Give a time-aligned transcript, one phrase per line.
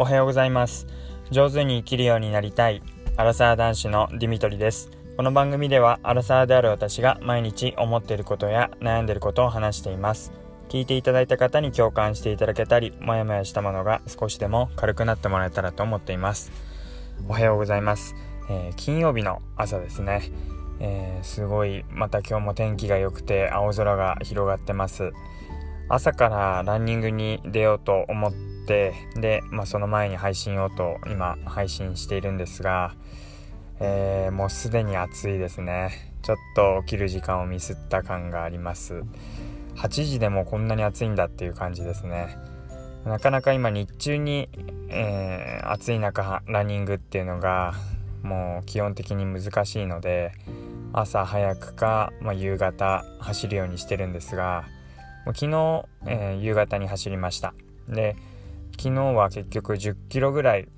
[0.00, 0.86] おはようございます。
[1.32, 2.84] 上手に生きるようになりたい
[3.16, 4.92] アラサー男子のディミトリです。
[5.16, 10.30] この番組ではアラサーである私が毎日思っていることや悩んでいることを話しています。
[10.68, 16.52] 聞いていただいた方に共感していただけたりモヤモヤしたものが少しでも軽くなってもらえたらと思っています。
[17.28, 18.14] おはようございます、
[18.48, 20.30] えー、金曜日の朝ですね、
[20.78, 25.10] えー、すごいまた今日も天気が良くて青空が広がってます。
[25.90, 28.32] 朝からランニングに出ようと思っ
[28.68, 32.94] てで、まあ、その前に配信をと今配信しているんですが、
[33.80, 36.12] えー、もうすでに暑いですね。
[36.22, 39.02] ちょっと起きる時間をミスった感があります。
[39.76, 42.36] 8時でもこんなに暑いんだっていう感じですね。
[43.06, 44.50] なかなか今日中に、
[44.90, 47.72] えー、暑い中ランニングっていうのが
[48.22, 50.32] もう基本的に難しいので
[50.92, 54.64] 朝早くか、まあ、夕方走るようにしてるんですが
[55.26, 57.54] 昨日、えー、夕方に走りました。
[57.88, 58.16] で
[58.78, 60.68] 昨日は結局10キロぐらい、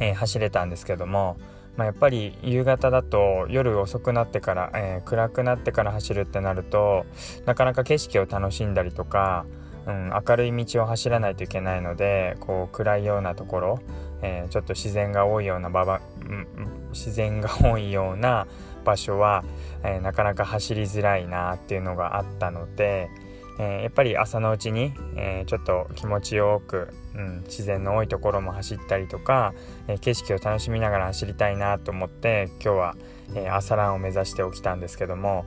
[0.00, 1.36] えー、走れたんですけども、
[1.76, 7.04] まあ、やっぱり夕方だと夜遅くなってから、えー、暗くなってから走るってなると
[7.44, 9.44] なかなか景色を楽しんだりとか、
[9.86, 13.80] うん、明るい道を走らないといけないのでこう暗いようなところ、
[14.22, 16.46] えー、ちょっと自然が多いような場場、うん、
[16.92, 18.46] 自然が多いような
[18.82, 19.44] 場所は、
[19.84, 23.10] えなかなか走りづらいなっていうのがあったので。
[23.58, 29.54] えー、やっぱり朝のうちに、えー、ちょっと気持ちよく、うん、自然の多いところも走ったりとか、
[29.88, 32.96] えー、景色を楽しみながら走りたいなと思って今日は、
[33.34, 35.44] え朝ランを目指して起きたんですけども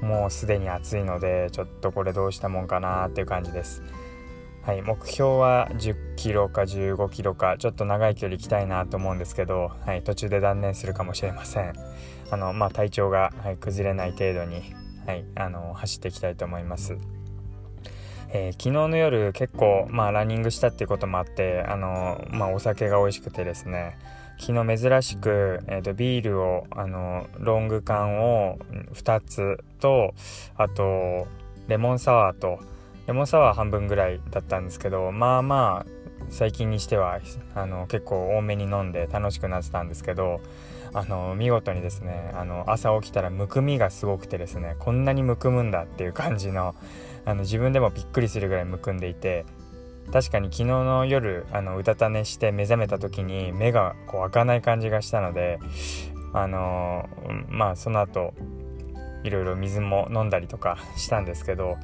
[0.00, 3.82] もうすでに暑いのでちょっとこれどうしたもんかなっていう感じです。
[4.66, 11.72] はい、目標は10キロか15キロかちょっと長い距離行きたいなと思うんですけど、はい、途中で断念するかもしれません
[12.32, 14.74] あの、まあ、体調が、はい、崩れない程度に、
[15.06, 16.98] はい、あの走っていきたいと思います
[18.30, 23.96] えー、昨日の夜結構、まあ、ランニングしたっていうこともあってあの、まあ、お酒が美味しくてですね。
[24.38, 28.58] 昨日珍しく、えーと、ビールをあのロング缶を
[28.92, 30.12] 2つと
[30.58, 31.26] あと
[31.68, 32.58] レモンサワーと。
[33.06, 37.20] レモンサワー半分ぐらいだったんですけどまあまあ最近にしては
[37.54, 40.40] あの結構多めに飲んで楽しくなってたんですけど
[40.92, 46.74] あの見事にですねあの朝起きたらむくみがすごくてですねこんなにむくむんだっていう感じの
[47.24, 49.44] あの自分でもびっくりするぐらいむくんでいて
[50.12, 55.58] 確かに昨日の夜あのうたた寝して目覚めた時に目がこう開かない感じがしたので
[56.32, 57.08] あの
[57.48, 58.34] まあその後
[59.24, 61.76] いろいろ水も飲んだりとかしたんですけど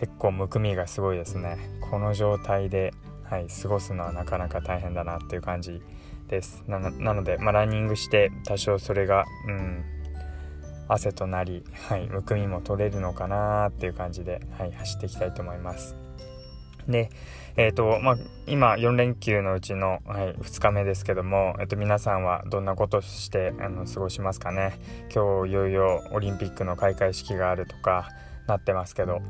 [0.00, 1.58] 結構むくみがすごいですね。
[1.90, 2.94] この状態で、
[3.30, 5.80] はい、過ごすのはなかなか大変だなっていう感じ
[6.26, 6.64] です。
[6.66, 9.84] なので、まあ、ランニングして多少それが、うん、
[10.88, 15.94] 汗となり、はい、むくみも取れるのかなっていう感じで、はい、走っていきたいと思います。
[16.88, 17.10] で、
[17.56, 18.16] えーとまあ、
[18.48, 24.80] 今4連休のうちの、はい、2日目ですけども、えー、と皆さんはどんなことしてあの過ごしますかね？
[25.14, 28.08] 今日いよいよオリンピックの開会式があるとか
[28.48, 29.20] なってますけど。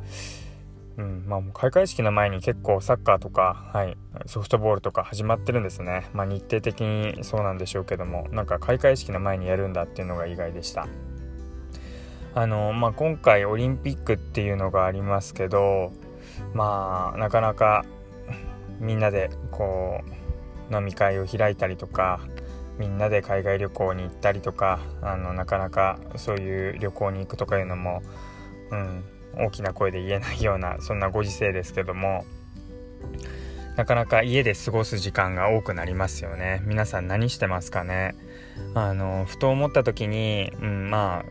[1.01, 3.97] うんまあ、開会式の前に結構サッカーとか、はい、
[4.27, 10.87] ソフトボールとか始まってるんですね、まあ、日程的にそうなんでしょうけどもなんか開会式の前にやるんだっていうのが意外でした。
[12.35, 15.91] あの、まあ、今回オリンピックっていうのがありますけど
[16.55, 17.85] まあなかなか
[18.79, 20.01] みんなでこ
[20.71, 22.21] う飲み会を開いたりとか
[22.79, 28.03] みんなで海外旅行に行ったりとかあのなかなかそういう旅行に行くとかいうのも、
[28.71, 29.05] うん、
[29.37, 32.25] 大きな声で言えないようなそんなご時世ですけども
[33.77, 36.61] なかなか家で過ごす時間が多くなりますよね。
[36.67, 38.15] 皆さん何してますかね？
[38.75, 41.25] あのふと思った時に、うん、ま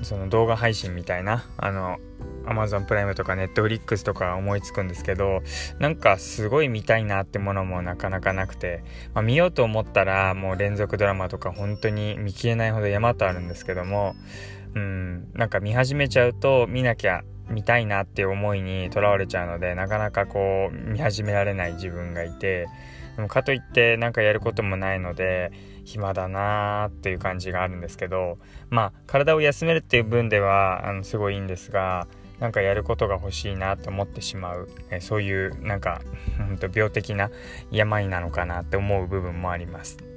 [0.00, 1.98] あその動画配信みたいなあの
[2.44, 5.42] Amazon プライムとか Netflix とか思いつくんですけど
[5.78, 8.84] なんかすごい見たいなってものもなかなかなくて、
[9.14, 14.14] まあ、見ようと思ったらもう連続ドラマとか本当に見切れないほど山とあるんですけども
[14.74, 22.66] うんなんか見始めちゃうと見なきゃ見たいなっていう思いにとらわれちゃうのでなかなかこう見始められない自分がいて
[23.16, 25.50] でもかといってなんかやることもないので
[25.84, 28.38] 暇だなーっていう感じがあるんですけど
[28.68, 32.06] まあ体を休めるっていう分ではあのすごいいいんですが
[32.38, 36.02] なんかやることが欲しいなと思ってしまう、えそういうなんか
[36.36, 37.30] ほんと病的な
[37.72, 40.07] 病なのかなって思う部分もあります。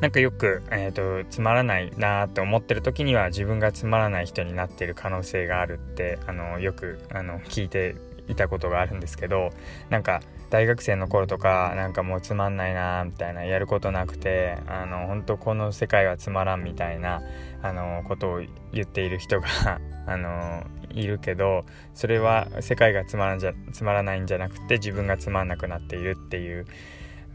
[0.00, 7.96] なんかよく、えーと、つまらないなって思ってる時には自分がつまらない人になっている可能性があるってあのよくあの聞いて
[8.28, 9.50] いたことがあるんですけど
[9.90, 10.20] なんか
[10.50, 17.22] 大学生の頃とかなんかもうつまんないなみたいなやることなくてあの本当この世界はつまらんみたいな
[17.62, 18.42] あのことを
[18.72, 19.46] 言っている人が
[20.06, 21.64] あのいるけど
[21.94, 26.66] それは世界がつまらんじゃつまらないんじゃなくて自分がつまんなくなっているっていう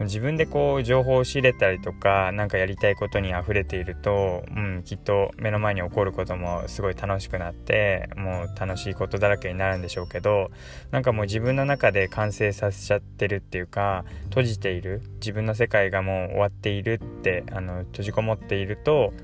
[0.00, 10.50] 自分でこう情報を仕入れたりとか何かやりたいことに溢れていると、うん、きっと目の前に起こることもすごい楽しくなってもう楽しいことだらけになるんでしょうけど
[10.90, 19.14] なんかもう自分の中で完成させちゃってるっていうか閉じている自分の世界がもう終わっているってあの閉じこもっていると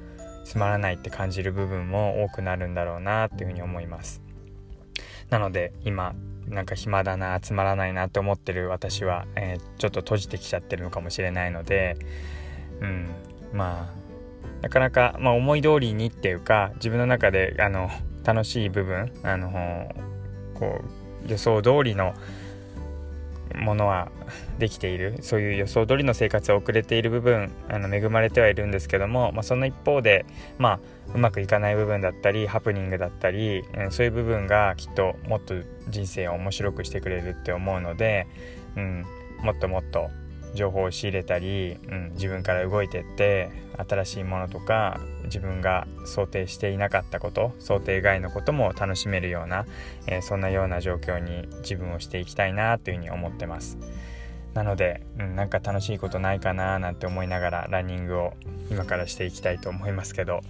[0.44, 4.31] つまらないって感じる部分も多くなるんだろうなっていうふうに思います。
[5.32, 6.14] なので今
[6.46, 11.96] なんか暇だな集まらないなって思ってる私は、えー、ちょっと閉じてきちゃってるのかもしれないので
[12.82, 13.08] うん
[13.54, 14.02] まあ
[14.60, 17.90] なかなか、まあ、思い通りにっていうか自分の中であの
[18.24, 19.90] 楽しい部分あの
[20.52, 20.82] こ
[21.26, 22.12] う予想通りの
[23.54, 24.10] ものは
[24.58, 25.16] できている。
[25.20, 30.26] そういう予想通りの生活を送れている部分あの恵まれてはいるんですけども、まあ、その一方で、
[30.58, 30.80] まあ、
[31.14, 35.54] うまくいかない部分だったりハプニングだったり、うん、そういう部分がきっともっと
[35.88, 38.26] 人生を面白くしてくれるって思うので、
[38.76, 39.04] うん、
[39.42, 40.10] もっともっと
[40.54, 43.50] 情報を仕入れたり、うん、自分から動いてって
[43.88, 49.66] 新しいものとか自分が想定していなかったこと想定外のことも楽しめるような、
[50.06, 53.78] えー、そんなような状況に自分をしていきたいなというふうに思ってます。
[54.54, 58.34] なので、うん、なんか楽しいことないかななんて思いながらランニングを
[58.70, 60.40] 今からしていきたいと思いますけど、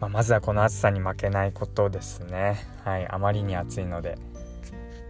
[0.00, 2.58] まあ、まずはこの暑さに負けないことですね。
[2.84, 4.18] はいあまりに暑いので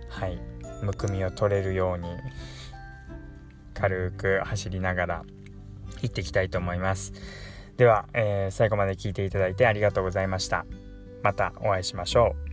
[0.08, 0.38] はい
[0.82, 2.08] むくみを取れるように
[3.80, 5.24] 軽く走りながら
[6.02, 7.12] 行っていきたいと思います。
[7.76, 10.66] では、えー、最後まで聞いていただいてありがとうございました。
[11.22, 12.47] またお会いしましょう。